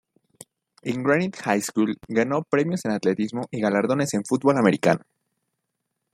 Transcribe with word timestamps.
En 0.81 1.03
Granite 1.03 1.37
High 1.43 1.61
School 1.61 1.95
ganó 2.07 2.41
premios 2.41 2.83
en 2.85 2.91
atletismo 2.93 3.43
y 3.51 3.61
galardones 3.61 4.11
en 4.15 4.25
fútbol 4.25 4.57
americano. 4.57 5.01